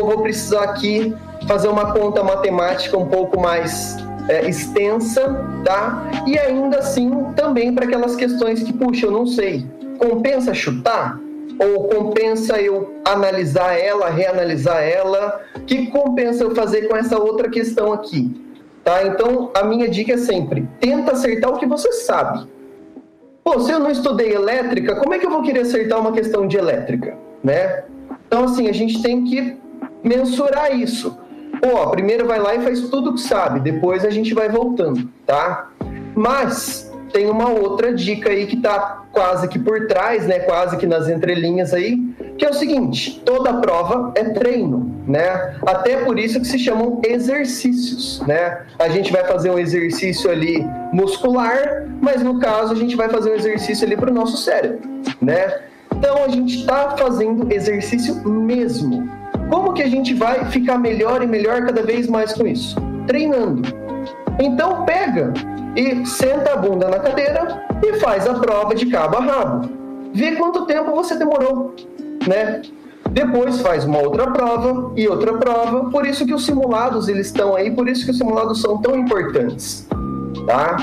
ou 0.02 0.08
vou 0.08 0.22
precisar 0.22 0.62
aqui 0.64 1.14
fazer 1.46 1.68
uma 1.68 1.92
conta 1.92 2.22
matemática 2.22 2.96
um 2.96 3.06
pouco 3.06 3.40
mais 3.40 3.96
é, 4.28 4.48
extensa, 4.48 5.22
tá? 5.64 6.10
E 6.26 6.38
ainda 6.38 6.78
assim 6.78 7.10
também 7.34 7.74
para 7.74 7.84
aquelas 7.84 8.14
questões 8.16 8.62
que, 8.62 8.72
puxa, 8.72 9.06
eu 9.06 9.10
não 9.10 9.26
sei, 9.26 9.66
compensa 9.98 10.54
chutar? 10.54 11.18
Ou 11.58 11.84
compensa 11.84 12.60
eu 12.60 12.94
analisar 13.04 13.78
ela, 13.78 14.08
reanalisar 14.08 14.82
ela? 14.82 15.40
Que 15.66 15.86
compensa 15.88 16.44
eu 16.44 16.54
fazer 16.54 16.88
com 16.88 16.96
essa 16.96 17.18
outra 17.18 17.48
questão 17.48 17.92
aqui? 17.92 18.42
tá? 18.84 19.06
Então 19.06 19.50
a 19.54 19.64
minha 19.64 19.88
dica 19.88 20.14
é 20.14 20.18
sempre: 20.18 20.68
tenta 20.80 21.12
acertar 21.12 21.50
o 21.50 21.58
que 21.58 21.66
você 21.66 21.92
sabe. 21.92 22.46
Pô, 23.44 23.58
se 23.60 23.72
eu 23.72 23.80
não 23.80 23.90
estudei 23.90 24.32
elétrica, 24.32 24.96
como 24.96 25.14
é 25.14 25.18
que 25.18 25.26
eu 25.26 25.30
vou 25.30 25.42
querer 25.42 25.60
acertar 25.60 26.00
uma 26.00 26.12
questão 26.12 26.46
de 26.46 26.56
elétrica, 26.56 27.16
né? 27.42 27.84
Então 28.26 28.44
assim, 28.44 28.68
a 28.68 28.72
gente 28.72 29.02
tem 29.02 29.24
que 29.24 29.56
mensurar 30.02 30.74
isso. 30.76 31.18
Pô, 31.60 31.90
primeiro 31.90 32.26
vai 32.26 32.38
lá 32.38 32.54
e 32.54 32.62
faz 32.62 32.80
tudo 32.88 33.14
que 33.14 33.20
sabe, 33.20 33.60
depois 33.60 34.04
a 34.04 34.10
gente 34.10 34.34
vai 34.34 34.48
voltando, 34.48 35.08
tá? 35.24 35.70
Mas 36.14 36.92
tem 37.12 37.30
uma 37.30 37.50
outra 37.50 37.94
dica 37.94 38.30
aí 38.30 38.46
que 38.46 38.56
tá 38.56 39.04
quase 39.12 39.46
que 39.46 39.58
por 39.58 39.86
trás, 39.86 40.26
né? 40.26 40.40
Quase 40.40 40.76
que 40.78 40.86
nas 40.86 41.08
entrelinhas 41.08 41.74
aí, 41.74 41.98
que 42.38 42.44
é 42.44 42.50
o 42.50 42.54
seguinte: 42.54 43.20
toda 43.24 43.54
prova 43.54 44.12
é 44.14 44.24
treino, 44.24 44.90
né? 45.06 45.56
Até 45.66 45.98
por 45.98 46.18
isso 46.18 46.40
que 46.40 46.46
se 46.46 46.58
chamam 46.58 47.00
exercícios, 47.04 48.20
né? 48.26 48.62
A 48.78 48.88
gente 48.88 49.12
vai 49.12 49.24
fazer 49.24 49.50
um 49.50 49.58
exercício 49.58 50.30
ali 50.30 50.66
muscular, 50.92 51.86
mas 52.00 52.22
no 52.22 52.40
caso 52.40 52.72
a 52.72 52.76
gente 52.76 52.96
vai 52.96 53.08
fazer 53.08 53.30
um 53.30 53.34
exercício 53.34 53.86
ali 53.86 53.96
para 53.96 54.10
o 54.10 54.14
nosso 54.14 54.38
cérebro, 54.38 54.80
né? 55.20 55.60
Então 55.94 56.24
a 56.24 56.28
gente 56.28 56.60
está 56.60 56.96
fazendo 56.96 57.52
exercício 57.52 58.26
mesmo. 58.28 59.21
Como 59.52 59.74
que 59.74 59.82
a 59.82 59.88
gente 59.88 60.14
vai 60.14 60.46
ficar 60.46 60.78
melhor 60.78 61.22
e 61.22 61.26
melhor 61.26 61.60
cada 61.66 61.82
vez 61.82 62.08
mais 62.08 62.32
com 62.32 62.46
isso? 62.46 62.74
Treinando. 63.06 63.68
Então 64.40 64.86
pega 64.86 65.34
e 65.76 66.06
senta 66.06 66.54
a 66.54 66.56
bunda 66.56 66.88
na 66.88 66.98
cadeira 66.98 67.62
e 67.82 68.00
faz 68.00 68.26
a 68.26 68.32
prova 68.32 68.74
de 68.74 68.86
cabo 68.86 69.18
a 69.18 69.20
rabo. 69.20 69.68
Vê 70.14 70.36
quanto 70.36 70.64
tempo 70.64 70.92
você 70.92 71.16
demorou, 71.16 71.74
né? 72.26 72.62
Depois 73.10 73.60
faz 73.60 73.84
uma 73.84 73.98
outra 73.98 74.30
prova 74.30 74.90
e 74.96 75.06
outra 75.06 75.34
prova. 75.34 75.90
Por 75.90 76.06
isso 76.06 76.24
que 76.24 76.32
os 76.32 76.46
simulados 76.46 77.06
eles 77.06 77.26
estão 77.26 77.54
aí, 77.54 77.70
por 77.70 77.86
isso 77.86 78.06
que 78.06 78.10
os 78.10 78.16
simulados 78.16 78.62
são 78.62 78.78
tão 78.78 78.96
importantes, 78.96 79.86
tá? 80.46 80.76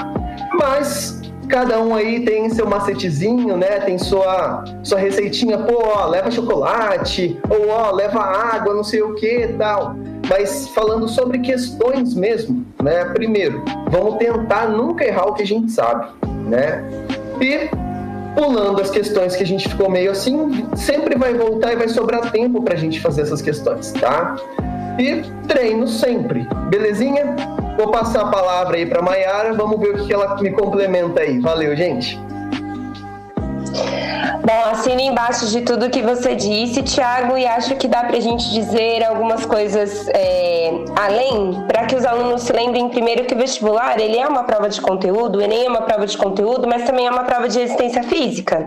Mas 0.60 1.19
cada 1.50 1.82
um 1.82 1.96
aí 1.96 2.24
tem 2.24 2.50
seu 2.50 2.68
macetezinho, 2.68 3.58
né? 3.58 3.80
Tem 3.80 3.98
sua 3.98 4.64
sua 4.84 5.00
receitinha, 5.00 5.58
pô, 5.58 5.84
ó, 5.84 6.06
leva 6.08 6.32
chocolate 6.32 7.38
ou 7.50 7.70
ó, 7.70 7.92
leva 7.92 8.20
água, 8.20 8.74
não 8.74 8.84
sei 8.84 9.02
o 9.02 9.16
que, 9.16 9.48
tal 9.58 9.96
mas 10.30 10.68
falando 10.70 11.08
sobre 11.08 11.40
questões 11.40 12.14
mesmo, 12.14 12.64
né? 12.82 13.04
Primeiro, 13.06 13.64
vamos 13.90 14.18
tentar 14.18 14.70
nunca 14.70 15.04
errar 15.04 15.26
o 15.26 15.34
que 15.34 15.42
a 15.42 15.48
gente 15.48 15.72
sabe, 15.72 16.08
né? 16.46 16.84
E 17.42 17.68
pulando 18.40 18.80
as 18.80 18.92
questões 18.92 19.36
que 19.36 19.44
a 19.44 19.46
gente 19.46 19.68
ficou 19.68 19.90
meio 19.90 20.12
assim, 20.12 20.68
sempre 20.76 21.18
vai 21.18 21.34
voltar 21.34 21.74
e 21.74 21.76
vai 21.76 21.90
sobrar 21.90 22.32
tempo 22.32 22.62
para 22.62 22.76
a 22.76 22.78
gente 22.78 23.00
fazer 23.02 23.24
essas 23.24 23.42
questões, 23.42 23.92
tá? 23.94 24.36
E 25.00 25.24
treino 25.48 25.88
sempre, 25.88 26.48
belezinha? 26.70 27.36
Vou 27.80 27.92
passar 27.92 28.24
a 28.24 28.26
palavra 28.26 28.76
aí 28.76 28.86
para 28.86 29.02
Maiara, 29.02 29.54
vamos 29.54 29.80
ver 29.80 30.02
o 30.02 30.06
que 30.06 30.12
ela 30.12 30.36
me 30.42 30.52
complementa 30.52 31.22
aí. 31.22 31.40
Valeu, 31.40 31.74
gente! 31.78 32.20
Bom, 34.50 34.64
assino 34.72 35.00
embaixo 35.00 35.46
de 35.46 35.62
tudo 35.62 35.92
que 35.92 36.02
você 36.02 36.34
disse, 36.34 36.82
Tiago, 36.82 37.38
e 37.38 37.46
acho 37.46 37.76
que 37.76 37.88
dá 37.88 38.04
para 38.04 38.20
gente 38.20 38.50
dizer 38.50 39.06
algumas 39.06 39.46
coisas 39.46 40.08
é, 40.08 40.72
além, 41.00 41.64
para 41.68 41.86
que 41.86 41.96
os 41.96 42.04
alunos 42.04 42.42
se 42.42 42.52
lembrem 42.52 42.90
primeiro 42.90 43.26
que 43.26 43.36
o 43.36 43.38
vestibular 43.38 44.00
ele 44.00 44.18
é 44.18 44.28
uma 44.28 44.44
prova 44.46 44.68
de 44.68 44.82
conteúdo, 44.82 45.38
o 45.38 45.42
Enem 45.44 45.68
é 45.68 45.70
uma 45.70 45.84
prova 45.84 46.08
de 46.08 46.18
conteúdo, 46.18 46.68
mas 46.68 46.84
também 46.84 47.06
é 47.06 47.12
uma 47.12 47.26
prova 47.26 47.48
de 47.48 47.60
resistência 47.60 48.02
física. 48.02 48.66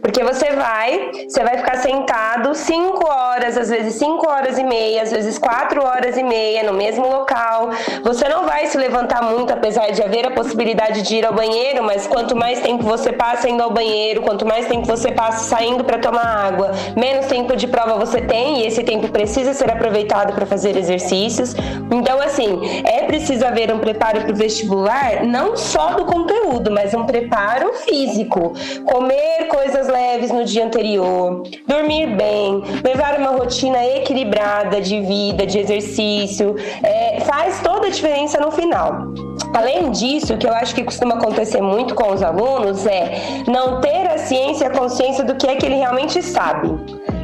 Porque 0.00 0.22
você 0.22 0.52
vai, 0.52 1.10
você 1.28 1.42
vai 1.42 1.58
ficar 1.58 1.78
sentado 1.78 2.54
cinco 2.54 3.04
horas, 3.10 3.58
às 3.58 3.70
vezes 3.70 3.94
cinco 3.94 4.30
horas 4.30 4.56
e 4.56 4.62
meia, 4.62 5.02
às 5.02 5.10
vezes 5.10 5.36
quatro 5.36 5.84
horas 5.84 6.16
e 6.16 6.22
meia 6.22 6.62
no 6.62 6.74
mesmo 6.74 7.08
local. 7.08 7.70
Você 8.04 8.28
não 8.28 8.44
vai 8.44 8.68
se 8.68 8.78
levantar 8.78 9.20
muito, 9.20 9.52
apesar 9.52 9.90
de 9.90 10.00
haver 10.00 10.28
a 10.28 10.30
possibilidade 10.30 11.02
de 11.02 11.16
ir 11.16 11.26
ao 11.26 11.34
banheiro, 11.34 11.82
mas 11.82 12.06
quanto 12.06 12.36
mais 12.36 12.60
tempo 12.60 12.84
você 12.84 13.12
passa 13.12 13.48
indo 13.48 13.64
ao 13.64 13.72
banheiro, 13.72 14.22
quanto 14.22 14.46
mais 14.46 14.68
tempo 14.68 14.86
você 14.86 15.10
passa 15.10 15.23
saindo 15.32 15.84
para 15.84 15.98
tomar 15.98 16.24
água, 16.24 16.72
menos 16.96 17.26
tempo 17.26 17.56
de 17.56 17.66
prova 17.66 17.94
você 17.94 18.20
tem 18.20 18.60
e 18.60 18.66
esse 18.66 18.82
tempo 18.82 19.08
precisa 19.08 19.52
ser 19.52 19.70
aproveitado 19.70 20.34
para 20.34 20.46
fazer 20.46 20.76
exercícios. 20.76 21.54
Então, 21.90 22.20
assim, 22.20 22.60
é 22.84 23.04
preciso 23.04 23.44
haver 23.46 23.72
um 23.72 23.78
preparo 23.78 24.20
para 24.22 24.32
o 24.32 24.34
vestibular, 24.34 25.24
não 25.24 25.56
só 25.56 25.94
do 25.94 26.04
conteúdo, 26.04 26.70
mas 26.70 26.94
um 26.94 27.04
preparo 27.04 27.72
físico. 27.74 28.52
Comer 28.84 29.48
coisas 29.48 29.88
leves 29.88 30.30
no 30.30 30.44
dia 30.44 30.64
anterior, 30.64 31.42
dormir 31.66 32.06
bem, 32.16 32.62
levar 32.84 33.18
uma 33.18 33.30
rotina 33.30 33.84
equilibrada 33.84 34.80
de 34.80 35.00
vida, 35.00 35.46
de 35.46 35.58
exercício, 35.58 36.56
é, 36.82 37.20
faz 37.20 37.60
toda 37.60 37.86
a 37.86 37.90
diferença 37.90 38.40
no 38.40 38.50
final. 38.50 39.33
Além 39.54 39.92
disso, 39.92 40.34
o 40.34 40.36
que 40.36 40.48
eu 40.48 40.52
acho 40.52 40.74
que 40.74 40.82
costuma 40.82 41.14
acontecer 41.14 41.62
muito 41.62 41.94
com 41.94 42.12
os 42.12 42.22
alunos 42.22 42.84
é 42.86 43.44
não 43.46 43.80
ter 43.80 44.06
a 44.08 44.18
ciência 44.18 44.66
a 44.66 44.70
consciência 44.70 45.22
do 45.22 45.36
que 45.36 45.46
é 45.46 45.54
que 45.54 45.64
ele 45.64 45.76
realmente 45.76 46.20
sabe. 46.20 46.68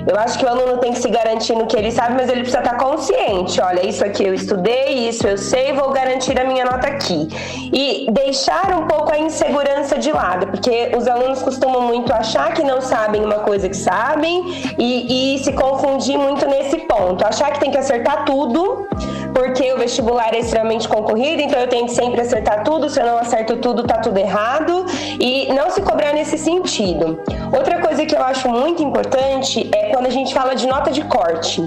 Eu 0.06 0.18
acho 0.18 0.38
que 0.38 0.44
o 0.44 0.48
aluno 0.48 0.78
tem 0.78 0.92
que 0.92 0.98
se 0.98 1.08
garantir 1.08 1.54
no 1.54 1.66
que 1.66 1.76
ele 1.76 1.90
sabe, 1.90 2.14
mas 2.14 2.28
ele 2.28 2.40
precisa 2.40 2.58
estar 2.58 2.76
consciente. 2.76 3.60
Olha, 3.60 3.86
isso 3.86 4.04
aqui 4.04 4.24
eu 4.24 4.34
estudei, 4.34 5.08
isso 5.08 5.26
eu 5.26 5.36
sei, 5.36 5.72
vou 5.72 5.90
garantir 5.90 6.38
a 6.40 6.44
minha 6.44 6.64
nota 6.64 6.88
aqui. 6.88 7.28
E 7.72 8.06
deixar 8.10 8.74
um 8.74 8.86
pouco 8.86 9.12
a 9.12 9.18
insegurança 9.18 9.98
de 9.98 10.10
lado, 10.12 10.46
porque 10.48 10.92
os 10.96 11.06
alunos 11.06 11.42
costumam 11.42 11.82
muito 11.82 12.12
achar 12.12 12.52
que 12.54 12.62
não 12.62 12.80
sabem 12.80 13.24
uma 13.24 13.40
coisa 13.40 13.68
que 13.68 13.76
sabem 13.76 14.42
e, 14.78 15.34
e 15.34 15.38
se 15.38 15.52
confundir 15.52 16.18
muito 16.18 16.46
nesse 16.46 16.78
ponto. 16.78 17.24
Achar 17.24 17.52
que 17.52 17.60
tem 17.60 17.70
que 17.70 17.78
acertar 17.78 18.24
tudo, 18.24 18.88
porque 19.34 19.72
o 19.72 19.78
vestibular 19.78 20.34
é 20.34 20.38
extremamente 20.38 20.88
concorrido, 20.88 21.42
então 21.42 21.60
eu 21.60 21.68
tenho 21.68 21.86
que 21.86 21.94
sempre 21.94 22.20
acertar 22.20 22.64
tudo, 22.64 22.88
se 22.88 23.00
eu 23.00 23.06
não 23.06 23.18
acerto 23.18 23.56
tudo, 23.56 23.84
tá 23.84 23.98
tudo 23.98 24.18
errado, 24.18 24.86
e 25.18 25.52
não 25.52 25.70
se 25.70 25.80
cobrar 25.82 26.12
nesse 26.12 26.36
sentido. 26.38 27.20
Outra 27.52 27.80
coisa 27.80 28.06
que 28.06 28.14
eu 28.14 28.22
acho 28.22 28.48
muito 28.48 28.82
importante 28.82 29.68
é 29.74 29.90
quando 29.90 30.06
a 30.06 30.10
gente 30.10 30.32
fala 30.32 30.54
de 30.54 30.66
nota 30.66 30.90
de 30.90 31.02
corte 31.04 31.60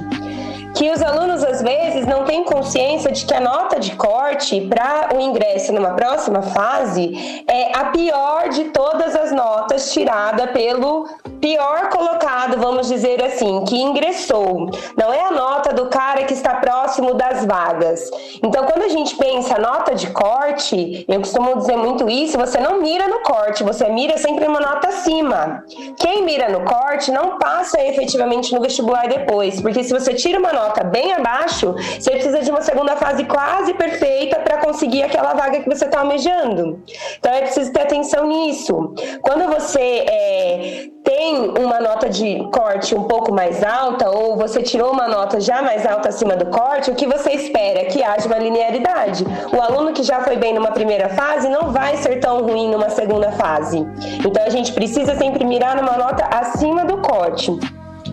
que 0.74 0.90
os 0.92 1.02
alunos 1.02 1.44
às 1.44 1.62
vezes 1.62 2.08
não 2.08 2.26
têm 2.26 2.44
consciência 2.44 3.12
de 3.12 3.26
que 3.26 3.34
a 3.34 3.40
nota 3.40 3.80
de 3.80 3.96
corte 3.96 4.60
para 4.62 5.10
o 5.16 5.22
ingresso 5.22 5.72
numa 5.72 5.92
próxima 5.92 6.42
fase 6.42 7.44
é 7.48 7.78
a 7.78 7.86
pior 7.86 8.50
de 8.50 8.66
todas 8.66 9.16
as 9.16 9.32
notas 9.32 9.92
tirada 9.92 10.48
pelo 10.48 11.08
pior 11.40 11.90
colocado, 11.90 12.58
vamos 12.58 12.88
dizer 12.88 13.22
assim, 13.24 13.64
que 13.66 13.76
ingressou. 13.76 14.72
Não 14.98 15.14
é 15.14 15.22
a 15.22 15.32
nota 15.32 15.74
do 15.74 15.88
cara 15.88 16.24
que 16.24 16.34
está 16.34 16.56
próximo 16.56 17.14
das 17.14 17.46
vagas. 17.46 18.10
Então, 18.42 18.66
quando 18.66 18.84
a 18.84 18.90
gente 18.90 19.16
pensa 19.16 19.60
nota 19.60 19.94
de 19.94 20.08
corte, 20.08 21.06
eu 21.08 21.20
costumo 21.20 21.58
dizer 21.58 21.76
muito 21.76 22.10
isso, 22.10 22.38
você 22.38 22.60
não 22.60 22.82
mira 22.82 23.08
no 23.08 23.20
corte, 23.22 23.64
você 23.64 23.90
mira 23.90 24.18
sempre 24.18 24.48
uma 24.48 24.60
nota 24.60 24.88
acima. 24.88 25.64
Quem 25.98 26.24
mira 26.24 26.50
no 26.50 26.62
corte 26.62 27.12
não 27.12 27.38
passa 27.38 27.80
efetivamente 27.82 28.54
no 28.56 28.62
vestibular 28.62 29.08
depois, 29.08 29.62
porque 29.62 29.84
se 29.84 29.94
você 29.94 30.14
tira 30.14 30.40
uma 30.40 30.54
nota 30.54 30.63
bem 30.84 31.14
abaixo, 31.14 31.74
você 31.74 32.12
precisa 32.12 32.40
de 32.40 32.50
uma 32.50 32.62
segunda 32.62 32.96
fase 32.96 33.26
quase 33.26 33.74
perfeita 33.74 34.40
para 34.40 34.58
conseguir 34.58 35.04
aquela 35.04 35.34
vaga 35.34 35.60
que 35.60 35.70
você 35.70 35.86
está 35.86 36.00
almejando. 36.00 36.82
Então, 37.18 37.34
é 37.34 37.42
preciso 37.42 37.72
ter 37.72 37.82
atenção 37.82 38.28
nisso. 38.28 38.94
Quando 39.22 39.52
você 39.54 40.06
é, 40.08 40.88
tem 41.04 41.50
uma 41.50 41.80
nota 41.80 42.10
de 42.10 42.48
corte 42.52 42.96
um 42.96 43.04
pouco 43.04 43.34
mais 43.34 43.64
alta 43.64 44.10
ou 44.10 44.38
você 44.38 44.64
tirou 44.64 44.92
uma 44.92 45.08
nota 45.08 45.40
já 45.40 45.62
mais 45.62 45.86
alta 45.86 46.10
acima 46.10 46.36
do 46.36 46.46
corte, 46.48 46.92
o 46.92 46.96
que 46.96 47.06
você 47.06 47.32
espera? 47.32 47.86
Que 47.86 48.04
haja 48.04 48.28
uma 48.28 48.38
linearidade. 48.38 49.26
O 49.52 49.62
aluno 49.62 49.94
que 49.94 50.04
já 50.04 50.22
foi 50.22 50.38
bem 50.38 50.54
numa 50.54 50.72
primeira 50.72 51.10
fase 51.10 51.50
não 51.50 51.72
vai 51.72 51.98
ser 51.98 52.20
tão 52.20 52.42
ruim 52.44 52.70
numa 52.70 52.90
segunda 52.90 53.32
fase. 53.32 53.86
Então 54.26 54.44
a 54.44 54.50
gente 54.50 54.72
precisa 54.72 55.16
sempre 55.16 55.44
mirar 55.44 55.76
numa 55.76 55.98
nota 55.98 56.24
acima 56.26 56.86
do 56.86 56.98
corte. 56.98 57.52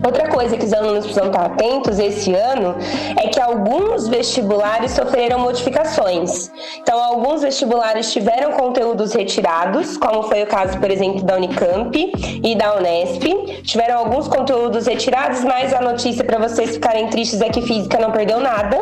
Outra 0.03 0.27
coisa 0.29 0.57
que 0.57 0.65
os 0.65 0.73
alunos 0.73 1.05
precisam 1.05 1.27
estar 1.27 1.45
atentos 1.45 1.99
esse 1.99 2.33
ano 2.33 2.75
é 3.17 3.27
que 3.27 3.39
alguns 3.39 4.07
vestibulares 4.07 4.91
sofreram 4.91 5.39
modificações. 5.39 6.51
Então, 6.79 7.01
alguns 7.01 7.41
vestibulares 7.41 8.11
tiveram 8.11 8.51
conteúdos 8.53 9.13
retirados, 9.13 9.97
como 9.97 10.23
foi 10.23 10.41
o 10.43 10.47
caso, 10.47 10.79
por 10.79 10.89
exemplo, 10.89 11.23
da 11.23 11.35
Unicamp 11.35 12.11
e 12.43 12.55
da 12.55 12.75
Unesp. 12.75 13.61
Tiveram 13.63 13.99
alguns 13.99 14.27
conteúdos 14.27 14.87
retirados, 14.87 15.43
mas 15.43 15.73
a 15.73 15.81
notícia 15.81 16.23
para 16.23 16.39
vocês 16.39 16.71
ficarem 16.71 17.07
tristes 17.07 17.39
é 17.41 17.49
que 17.49 17.61
física 17.61 17.99
não 17.99 18.11
perdeu 18.11 18.39
nada. 18.39 18.77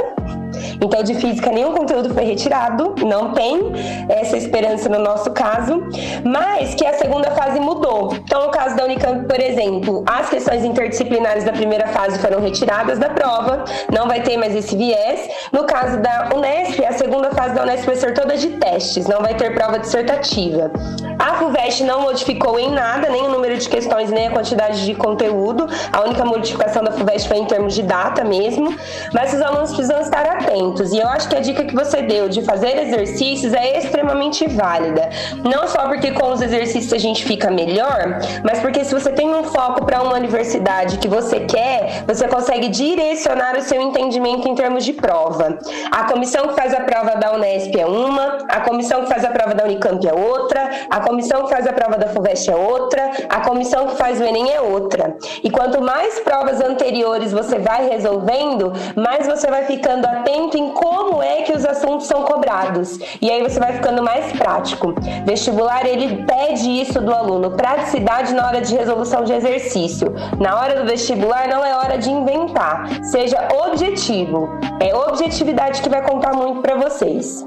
Então, 0.81 1.03
de 1.03 1.13
física, 1.15 1.51
nenhum 1.51 1.73
conteúdo 1.73 2.13
foi 2.13 2.23
retirado, 2.23 2.95
não 3.05 3.33
tem 3.33 3.71
essa 4.07 4.37
esperança 4.37 4.87
no 4.89 4.99
nosso 4.99 5.31
caso, 5.31 5.83
mas 6.23 6.73
que 6.73 6.85
a 6.85 6.93
segunda 6.93 7.31
fase 7.31 7.59
mudou. 7.59 8.13
Então, 8.15 8.45
no 8.45 8.51
caso 8.51 8.75
da 8.75 8.85
Unicamp, 8.85 9.27
por 9.27 9.39
exemplo, 9.39 10.03
as 10.07 10.29
questões 10.29 10.63
interdisciplinares 10.63 11.43
da 11.43 11.51
primeira 11.51 11.87
fase 11.87 12.17
foram 12.19 12.39
retiradas 12.39 12.97
da 12.97 13.09
prova, 13.09 13.63
não 13.91 14.07
vai 14.07 14.21
ter 14.21 14.37
mais 14.37 14.55
esse 14.55 14.75
viés. 14.75 15.29
No 15.51 15.65
caso 15.65 15.97
da 15.97 16.29
Unesp, 16.33 16.83
a 16.85 16.93
segunda 16.93 17.31
fase 17.31 17.55
da 17.55 17.63
Unesp 17.63 17.85
vai 17.85 17.95
ser 17.95 18.13
toda 18.13 18.37
de 18.37 18.49
testes, 18.51 19.07
não 19.07 19.21
vai 19.21 19.35
ter 19.35 19.53
prova 19.53 19.79
dissertativa. 19.79 20.71
A 21.19 21.33
FUVEST 21.33 21.83
não 21.83 22.01
modificou 22.03 22.57
em 22.57 22.71
nada, 22.71 23.09
nem 23.09 23.23
o 23.23 23.29
número 23.29 23.57
de 23.57 23.67
questões, 23.67 24.09
nem 24.09 24.27
a 24.27 24.31
quantidade 24.31 24.85
de 24.85 24.95
conteúdo. 24.95 25.67
A 25.91 26.01
única 26.01 26.23
modificação 26.23 26.81
da 26.81 26.91
FUVEST 26.91 27.27
foi 27.27 27.37
em 27.37 27.45
termos 27.45 27.75
de 27.75 27.83
data 27.83 28.23
mesmo, 28.23 28.73
mas 29.13 29.33
os 29.33 29.41
alunos 29.41 29.71
precisam 29.71 29.99
estar 29.99 30.25
atentos. 30.25 30.68
E 30.93 30.99
eu 30.99 31.07
acho 31.07 31.27
que 31.29 31.35
a 31.35 31.39
dica 31.39 31.63
que 31.65 31.75
você 31.75 32.01
deu 32.01 32.29
de 32.29 32.41
fazer 32.41 32.77
exercícios 32.77 33.53
é 33.53 33.77
extremamente 33.77 34.47
válida. 34.47 35.09
Não 35.43 35.67
só 35.67 35.87
porque 35.87 36.11
com 36.11 36.31
os 36.31 36.41
exercícios 36.41 36.93
a 36.93 36.97
gente 36.97 37.23
fica 37.23 37.49
melhor, 37.49 38.19
mas 38.43 38.59
porque 38.59 38.83
se 38.83 38.93
você 38.93 39.11
tem 39.11 39.33
um 39.33 39.43
foco 39.43 39.85
para 39.85 40.01
uma 40.01 40.15
universidade 40.15 40.97
que 40.97 41.07
você 41.07 41.41
quer, 41.41 42.03
você 42.07 42.27
consegue 42.27 42.67
direcionar 42.69 43.57
o 43.57 43.61
seu 43.61 43.81
entendimento 43.81 44.47
em 44.47 44.55
termos 44.55 44.85
de 44.85 44.93
prova. 44.93 45.57
A 45.91 46.03
comissão 46.05 46.47
que 46.47 46.55
faz 46.55 46.73
a 46.73 46.81
prova 46.81 47.15
da 47.15 47.33
Unesp 47.33 47.75
é 47.75 47.85
uma, 47.85 48.39
a 48.47 48.61
comissão 48.61 49.01
que 49.01 49.09
faz 49.09 49.23
a 49.23 49.31
prova 49.31 49.53
da 49.53 49.63
Unicamp 49.63 50.05
é 50.07 50.13
outra, 50.13 50.69
a 50.89 50.99
comissão 51.01 51.43
que 51.43 51.49
faz 51.49 51.65
a 51.67 51.73
prova 51.73 51.97
da 51.97 52.07
FUVEST 52.07 52.51
é 52.51 52.55
outra, 52.55 53.11
a 53.29 53.41
comissão 53.41 53.87
que 53.87 53.95
faz 53.95 54.19
o 54.19 54.23
Enem 54.23 54.51
é 54.51 54.61
outra. 54.61 55.17
E 55.43 55.49
quanto 55.49 55.81
mais 55.81 56.19
provas 56.19 56.61
anteriores 56.61 57.31
você 57.31 57.57
vai 57.59 57.87
resolvendo, 57.89 58.73
mais 58.95 59.25
você 59.27 59.47
vai 59.47 59.65
ficando 59.65 60.05
atento 60.05 60.57
em 60.59 60.69
como 60.71 61.23
é 61.23 61.41
que 61.43 61.53
os 61.53 61.65
assuntos 61.65 62.07
são 62.07 62.23
cobrados. 62.23 62.99
E 63.21 63.31
aí 63.31 63.41
você 63.41 63.59
vai 63.59 63.73
ficando 63.73 64.03
mais 64.03 64.31
prático. 64.33 64.93
Vestibular, 65.25 65.85
ele 65.85 66.23
pede 66.25 66.69
isso 66.69 66.99
do 66.99 67.13
aluno, 67.13 67.51
praticidade 67.51 68.33
na 68.33 68.47
hora 68.47 68.61
de 68.61 68.75
resolução 68.75 69.23
de 69.23 69.33
exercício. 69.33 70.13
Na 70.39 70.59
hora 70.59 70.81
do 70.81 70.85
vestibular 70.85 71.47
não 71.47 71.63
é 71.63 71.75
hora 71.75 71.97
de 71.97 72.09
inventar, 72.09 72.87
seja 73.05 73.47
objetivo. 73.65 74.49
É 74.79 74.93
objetividade 74.93 75.81
que 75.81 75.89
vai 75.89 76.01
contar 76.05 76.33
muito 76.33 76.61
para 76.61 76.75
vocês. 76.75 77.45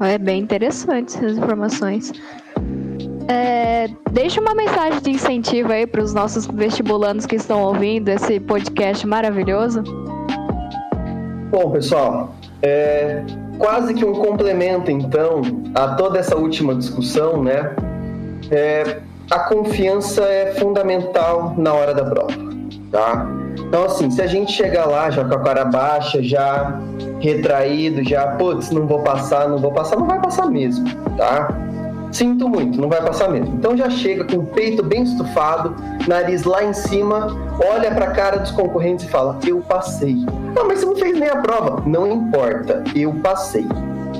É 0.00 0.18
bem 0.18 0.40
interessante 0.40 1.16
essas 1.16 1.38
informações. 1.38 2.12
É, 3.28 3.88
deixa 4.12 4.40
uma 4.40 4.54
mensagem 4.54 5.00
de 5.00 5.10
incentivo 5.10 5.72
aí 5.72 5.86
para 5.86 6.02
os 6.02 6.12
nossos 6.12 6.46
vestibulandos 6.46 7.24
que 7.24 7.36
estão 7.36 7.62
ouvindo 7.62 8.08
esse 8.10 8.38
podcast 8.38 9.06
maravilhoso. 9.06 9.82
Bom, 11.50 11.70
pessoal, 11.70 12.33
é 12.64 13.22
quase 13.58 13.92
que 13.94 14.04
um 14.04 14.14
complemento 14.14 14.90
então 14.90 15.42
a 15.74 15.88
toda 15.94 16.18
essa 16.18 16.34
última 16.36 16.74
discussão, 16.74 17.42
né? 17.42 17.74
É, 18.50 18.98
a 19.30 19.38
confiança 19.40 20.22
é 20.22 20.54
fundamental 20.54 21.54
na 21.56 21.72
hora 21.72 21.94
da 21.94 22.04
prova, 22.04 22.34
tá? 22.90 23.26
Então, 23.58 23.84
assim, 23.84 24.10
se 24.10 24.20
a 24.20 24.26
gente 24.26 24.52
chegar 24.52 24.86
lá 24.86 25.10
já 25.10 25.24
com 25.24 25.34
a 25.34 25.40
cara 25.40 25.64
baixa, 25.64 26.22
já 26.22 26.80
retraído, 27.20 28.02
já, 28.04 28.26
putz, 28.28 28.70
não 28.70 28.86
vou 28.86 29.00
passar, 29.00 29.48
não 29.48 29.58
vou 29.58 29.72
passar, 29.72 29.96
não 29.96 30.06
vai 30.06 30.20
passar 30.20 30.46
mesmo, 30.46 30.84
tá? 31.16 31.48
Sinto 32.14 32.48
muito, 32.48 32.80
não 32.80 32.88
vai 32.88 33.02
passar 33.02 33.28
mesmo. 33.28 33.56
Então 33.56 33.76
já 33.76 33.90
chega 33.90 34.22
com 34.22 34.36
o 34.36 34.46
peito 34.46 34.84
bem 34.84 35.02
estufado, 35.02 35.74
nariz 36.06 36.44
lá 36.44 36.62
em 36.62 36.72
cima, 36.72 37.26
olha 37.58 37.90
para 37.90 38.04
a 38.04 38.10
cara 38.12 38.38
dos 38.38 38.52
concorrentes 38.52 39.04
e 39.04 39.08
fala: 39.08 39.36
Eu 39.44 39.58
passei. 39.58 40.24
Ah, 40.56 40.62
mas 40.62 40.78
você 40.78 40.86
não 40.86 40.94
fez 40.94 41.18
nem 41.18 41.28
a 41.28 41.38
prova. 41.38 41.82
Não 41.84 42.06
importa, 42.06 42.84
eu 42.94 43.12
passei, 43.14 43.66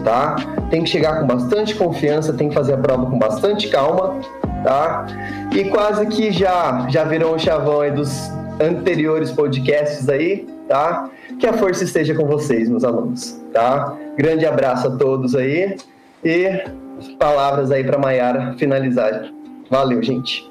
tá? 0.02 0.34
Tem 0.70 0.82
que 0.82 0.90
chegar 0.90 1.20
com 1.20 1.26
bastante 1.28 1.76
confiança, 1.76 2.32
tem 2.32 2.48
que 2.48 2.54
fazer 2.56 2.74
a 2.74 2.78
prova 2.78 3.06
com 3.06 3.16
bastante 3.16 3.68
calma, 3.68 4.18
tá? 4.64 5.06
E 5.52 5.62
quase 5.66 6.04
que 6.06 6.32
já 6.32 6.88
já 6.90 7.04
virou 7.04 7.36
um 7.36 7.38
chavão 7.38 7.80
aí 7.80 7.92
dos 7.92 8.28
anteriores 8.60 9.30
podcasts 9.30 10.08
aí, 10.08 10.48
tá? 10.66 11.08
Que 11.38 11.46
a 11.46 11.52
força 11.52 11.84
esteja 11.84 12.12
com 12.12 12.26
vocês, 12.26 12.68
meus 12.68 12.82
alunos, 12.82 13.40
tá? 13.52 13.94
Grande 14.16 14.44
abraço 14.44 14.88
a 14.88 14.90
todos 14.90 15.36
aí 15.36 15.76
e 16.24 16.64
palavras 17.18 17.70
aí 17.70 17.84
para 17.84 17.98
Maiara 17.98 18.54
finalizar. 18.54 19.30
Valeu, 19.70 20.02
gente. 20.02 20.48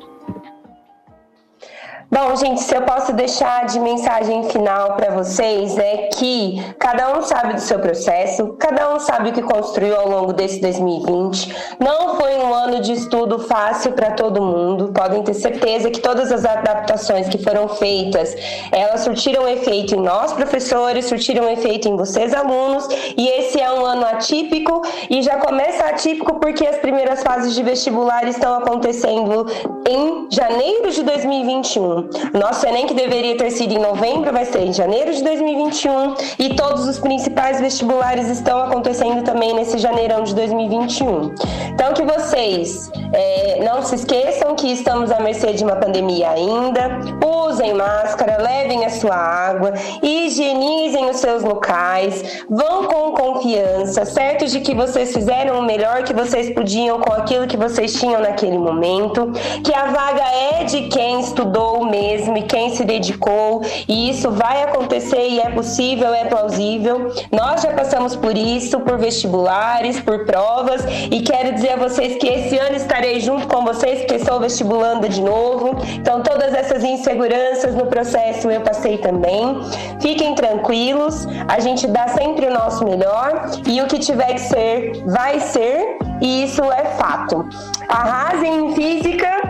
Bom, 2.13 2.35
gente, 2.35 2.61
se 2.61 2.75
eu 2.75 2.83
posso 2.83 3.11
deixar 3.11 3.65
de 3.65 3.79
mensagem 3.79 4.43
final 4.43 4.95
para 4.95 5.09
vocês 5.15 5.75
é 5.79 6.09
que 6.13 6.63
cada 6.77 7.17
um 7.17 7.23
sabe 7.23 7.55
do 7.55 7.59
seu 7.59 7.79
processo, 7.79 8.53
cada 8.59 8.93
um 8.93 8.99
sabe 8.99 9.29
o 9.29 9.33
que 9.33 9.41
construiu 9.41 9.99
ao 9.99 10.07
longo 10.07 10.31
desse 10.31 10.61
2020. 10.61 11.55
Não 11.79 12.15
foi 12.15 12.35
um 12.35 12.53
ano 12.53 12.81
de 12.81 12.93
estudo 12.93 13.39
fácil 13.39 13.93
para 13.93 14.11
todo 14.11 14.43
mundo. 14.43 14.91
Podem 14.93 15.23
ter 15.23 15.33
certeza 15.33 15.89
que 15.89 16.01
todas 16.01 16.31
as 16.31 16.45
adaptações 16.45 17.27
que 17.29 17.39
foram 17.39 17.67
feitas, 17.67 18.35
elas 18.71 19.01
surtiram 19.01 19.47
efeito 19.47 19.95
em 19.95 19.99
nós, 19.99 20.33
professores, 20.33 21.05
surtiram 21.05 21.49
efeito 21.49 21.89
em 21.89 21.97
vocês, 21.97 22.31
alunos. 22.31 22.87
E 23.17 23.27
esse 23.27 23.59
é 23.59 23.71
um 23.71 23.83
ano 23.83 24.05
atípico 24.05 24.83
e 25.09 25.23
já 25.23 25.37
começa 25.37 25.85
atípico 25.85 26.39
porque 26.39 26.67
as 26.67 26.77
primeiras 26.77 27.23
fases 27.23 27.55
de 27.55 27.63
vestibular 27.63 28.27
estão 28.27 28.53
acontecendo 28.53 29.47
em 29.89 30.27
janeiro 30.29 30.91
de 30.91 31.01
2021. 31.01 32.02
Nosso 32.33 32.65
Enem, 32.65 32.87
que 32.87 32.93
deveria 32.93 33.37
ter 33.37 33.51
sido 33.51 33.73
em 33.73 33.79
novembro, 33.79 34.31
vai 34.31 34.45
ser 34.45 34.61
em 34.61 34.73
janeiro 34.73 35.13
de 35.13 35.23
2021 35.23 36.15
e 36.39 36.55
todos 36.55 36.87
os 36.87 36.99
principais 36.99 37.59
vestibulares 37.59 38.29
estão 38.29 38.59
acontecendo 38.59 39.23
também 39.23 39.53
nesse 39.53 39.77
janeirão 39.77 40.23
de 40.23 40.33
2021. 40.35 41.33
Então, 41.73 41.93
que 41.93 42.03
vocês 42.03 42.91
é, 43.13 43.63
não 43.63 43.81
se 43.81 43.95
esqueçam 43.95 44.55
que 44.55 44.71
estamos 44.71 45.11
à 45.11 45.19
mercê 45.19 45.53
de 45.53 45.63
uma 45.63 45.75
pandemia 45.75 46.31
ainda, 46.31 46.99
usem 47.47 47.73
máscara, 47.73 48.41
levem 48.41 48.85
a 48.85 48.89
sua 48.89 49.15
água, 49.15 49.73
higienizem 50.01 51.09
os 51.09 51.17
seus 51.17 51.43
locais, 51.43 52.43
vão 52.49 52.85
com 52.85 53.11
confiança, 53.11 54.05
certos 54.05 54.51
de 54.51 54.61
que 54.61 54.73
vocês 54.73 55.13
fizeram 55.13 55.59
o 55.59 55.61
melhor 55.61 56.03
que 56.03 56.13
vocês 56.13 56.53
podiam 56.53 56.99
com 56.99 57.13
aquilo 57.13 57.47
que 57.47 57.57
vocês 57.57 57.93
tinham 57.93 58.21
naquele 58.21 58.57
momento, 58.57 59.31
que 59.63 59.73
a 59.73 59.85
vaga 59.85 60.23
é 60.23 60.63
de 60.63 60.87
quem 60.87 61.19
estudou 61.19 61.82
mesmo 61.85 62.37
e 62.37 62.43
quem 62.43 62.75
se 62.75 62.83
dedicou, 62.83 63.61
e 63.87 64.09
isso 64.09 64.31
vai 64.31 64.63
acontecer 64.63 65.27
e 65.29 65.39
é 65.39 65.49
possível, 65.49 66.13
é 66.13 66.25
plausível. 66.25 67.11
Nós 67.31 67.61
já 67.61 67.73
passamos 67.73 68.15
por 68.15 68.37
isso, 68.37 68.79
por 68.79 68.97
vestibulares, 68.97 69.99
por 69.99 70.25
provas, 70.25 70.83
e 71.11 71.21
quero 71.21 71.53
dizer 71.53 71.73
a 71.73 71.77
vocês 71.77 72.17
que 72.17 72.27
esse 72.27 72.57
ano 72.57 72.75
estarei 72.75 73.19
junto 73.19 73.47
com 73.47 73.63
vocês, 73.63 73.99
porque 73.99 74.19
sou 74.19 74.39
vestibulanda 74.39 75.07
de 75.09 75.21
novo. 75.21 75.75
Então, 75.95 76.21
todas 76.21 76.53
essas 76.53 76.83
inseguranças 76.83 77.75
no 77.75 77.85
processo 77.87 78.49
eu 78.49 78.61
passei 78.61 78.97
também. 78.97 79.61
Fiquem 79.99 80.35
tranquilos, 80.35 81.27
a 81.47 81.59
gente 81.59 81.87
dá 81.87 82.07
sempre 82.09 82.47
o 82.47 82.53
nosso 82.53 82.83
melhor 82.85 83.49
e 83.67 83.81
o 83.81 83.87
que 83.87 83.99
tiver 83.99 84.33
que 84.33 84.41
ser, 84.41 85.03
vai 85.05 85.39
ser, 85.39 85.97
e 86.21 86.43
isso 86.43 86.63
é 86.71 86.85
fato. 86.97 87.47
Arrasem 87.89 88.65
em 88.65 88.75
física 88.75 89.42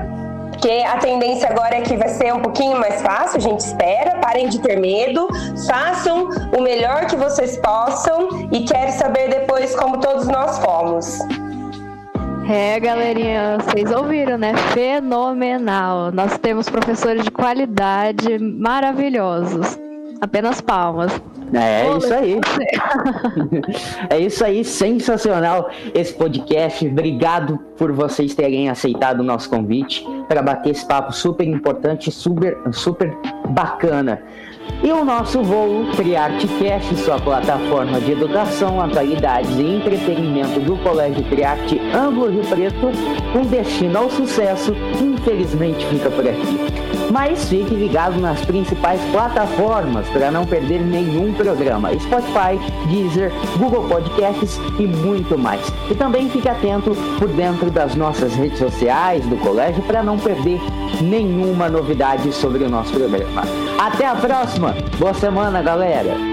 porque 0.64 0.82
a 0.82 0.98
tendência 0.98 1.50
agora 1.50 1.76
é 1.76 1.82
que 1.82 1.98
vai 1.98 2.08
ser 2.08 2.34
um 2.34 2.40
pouquinho 2.40 2.80
mais 2.80 3.02
fácil, 3.02 3.36
a 3.36 3.42
gente 3.42 3.60
espera. 3.60 4.16
Parem 4.22 4.48
de 4.48 4.62
ter 4.62 4.80
medo, 4.80 5.28
façam 5.68 6.30
o 6.58 6.62
melhor 6.62 7.06
que 7.06 7.18
vocês 7.18 7.58
possam 7.58 8.48
e 8.50 8.64
quero 8.64 8.90
saber 8.94 9.28
depois 9.28 9.76
como 9.76 10.00
todos 10.00 10.26
nós 10.26 10.58
fomos. 10.60 11.20
É, 12.50 12.80
galerinha, 12.80 13.58
vocês 13.60 13.92
ouviram, 13.92 14.38
né? 14.38 14.56
Fenomenal. 14.74 16.14
Nós 16.14 16.38
temos 16.38 16.70
professores 16.70 17.26
de 17.26 17.32
qualidade 17.32 18.40
maravilhosos. 18.40 19.78
Apenas 20.22 20.62
palmas. 20.62 21.12
É, 21.54 21.88
é 21.88 21.98
isso 21.98 22.14
aí. 22.14 22.42
é 24.10 24.20
isso 24.20 24.46
aí, 24.46 24.64
sensacional 24.64 25.70
esse 25.94 26.14
podcast. 26.14 26.88
Obrigado 26.88 27.60
por 27.78 27.92
vocês 27.92 28.34
terem 28.34 28.70
aceitado 28.70 29.20
o 29.20 29.24
nosso 29.24 29.50
convite 29.50 30.06
para 30.34 30.42
bater 30.42 30.72
esse 30.72 30.84
papo 30.84 31.12
super 31.14 31.48
importante, 31.48 32.12
super, 32.12 32.58
super 32.72 33.16
bacana. 33.50 34.20
E 34.84 34.92
o 34.92 35.06
nosso 35.06 35.42
voo 35.42 35.86
Triartecast, 35.96 36.96
sua 36.98 37.20
plataforma 37.20 38.02
de 38.02 38.12
educação, 38.12 38.82
atualidades 38.82 39.58
e 39.58 39.76
entretenimento 39.76 40.60
do 40.60 40.76
Colégio 40.78 41.24
Triarte 41.24 41.80
Ângulo 41.94 42.30
Rio 42.30 42.44
Preto, 42.44 42.92
um 43.34 43.46
destino 43.46 44.00
ao 44.00 44.10
sucesso, 44.10 44.76
infelizmente 45.02 45.86
fica 45.86 46.10
por 46.10 46.28
aqui. 46.28 46.84
Mas 47.12 47.48
fique 47.48 47.74
ligado 47.76 48.20
nas 48.20 48.44
principais 48.44 49.00
plataformas 49.12 50.08
para 50.10 50.32
não 50.32 50.46
perder 50.46 50.82
nenhum 50.82 51.32
programa: 51.34 51.92
Spotify, 52.00 52.60
Deezer, 52.88 53.32
Google 53.58 53.88
Podcasts 53.88 54.60
e 54.80 54.88
muito 54.88 55.38
mais. 55.38 55.62
E 55.90 55.96
também 55.96 56.30
fique 56.30 56.50
atento 56.50 56.96
por 57.20 57.30
dentro 57.30 57.70
das 57.70 57.96
nossas 57.96 58.34
redes 58.34 58.60
sociais 58.60 59.26
do 59.28 59.38
colégio 59.38 59.84
para 59.84 60.02
não 60.02 60.18
perder 60.18 60.60
nenhuma 61.02 61.70
novidade 61.70 62.32
sobre 62.32 62.64
o 62.64 62.70
nosso 62.70 62.94
programa. 62.94 63.44
Até 63.78 64.08
a 64.08 64.16
próxima! 64.54 64.76
Boa 65.00 65.14
semana, 65.14 65.62
galera! 65.62 66.33